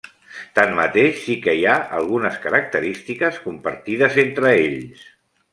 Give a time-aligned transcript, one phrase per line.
[0.59, 5.07] Tanmateix, sí que hi ha algunes característiques compartides entre ells.